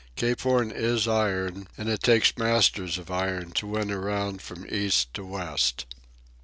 Cape 0.15 0.41
Horn 0.41 0.71
is 0.71 1.07
iron, 1.07 1.67
and 1.77 1.87
it 1.87 2.01
takes 2.01 2.35
masters 2.35 2.97
of 2.97 3.11
iron 3.11 3.51
to 3.51 3.67
win 3.67 3.91
around 3.91 4.41
from 4.41 4.65
east 4.73 5.13
to 5.13 5.23
west. 5.23 5.85